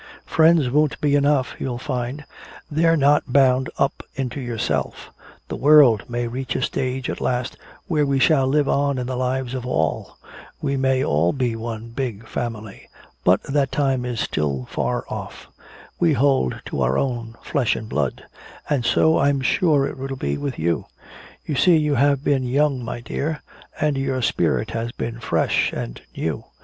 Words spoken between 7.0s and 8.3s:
at last where we